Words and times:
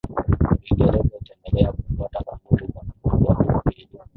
Uingereza 0.61 1.03
itaendelea 1.21 1.71
kufuata 1.71 2.19
kanuni 2.27 2.67
za 2.73 2.81
umoja 3.03 3.33
huo 3.33 3.61
ili 3.71 3.87